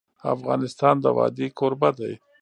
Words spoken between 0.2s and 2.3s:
افغانستان د وادي کوربه دی.